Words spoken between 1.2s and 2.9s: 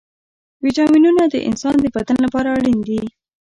د انسان د بدن لپاره اړين